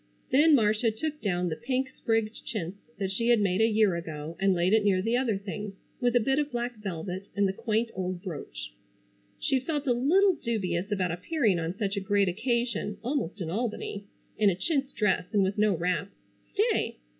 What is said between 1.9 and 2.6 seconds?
sprigged